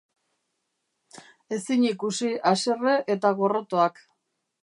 Ezinikusi, 1.57 2.31
haserre 2.53 2.97
eta 3.17 3.33
gorrotoak. 3.43 4.05